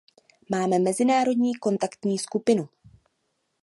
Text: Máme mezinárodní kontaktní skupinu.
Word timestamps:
Máme 0.51 0.79
mezinárodní 0.79 1.55
kontaktní 1.55 2.17
skupinu. 2.17 2.69